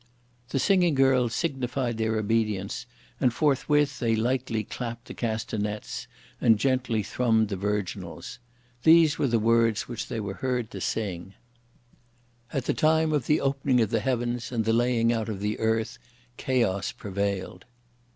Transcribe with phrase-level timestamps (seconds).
[0.49, 2.87] The singing girls signified their obedience,
[3.19, 6.07] and forthwith they lightly clapped the castagnettes
[6.41, 8.39] and gently thrummed the virginals.
[8.81, 11.35] These were the words which they were heard to sing:
[12.51, 15.59] At the time of the opening of the heavens and the laying out of the
[15.59, 15.99] earth
[16.35, 17.65] chaos prevailed.